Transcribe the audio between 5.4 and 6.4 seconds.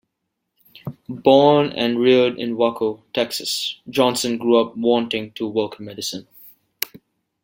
work in medicine.